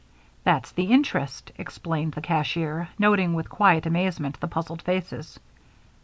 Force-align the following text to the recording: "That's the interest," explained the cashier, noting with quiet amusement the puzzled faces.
"That's 0.43 0.71
the 0.71 0.85
interest," 0.91 1.51
explained 1.59 2.13
the 2.13 2.21
cashier, 2.23 2.89
noting 2.97 3.35
with 3.35 3.51
quiet 3.51 3.85
amusement 3.85 4.39
the 4.39 4.47
puzzled 4.47 4.81
faces. 4.81 5.37